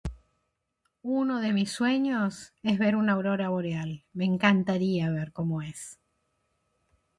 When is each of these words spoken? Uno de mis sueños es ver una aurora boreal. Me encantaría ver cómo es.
Uno 1.03 1.41
de 1.41 1.53
mis 1.53 1.71
sueños 1.71 2.53
es 2.63 2.79
ver 2.79 2.95
una 2.95 3.13
aurora 3.13 3.49
boreal. 3.49 4.03
Me 4.13 4.25
encantaría 4.25 5.11
ver 5.11 5.31
cómo 5.31 5.61
es. 5.61 5.99